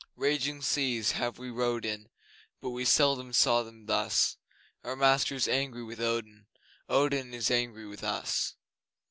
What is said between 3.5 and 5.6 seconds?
them thus; Our master is